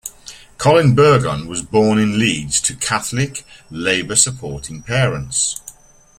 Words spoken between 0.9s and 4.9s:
Burgon was born in Leeds to Catholic, Labour-supporting